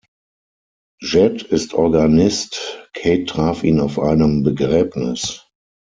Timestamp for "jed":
1.03-1.43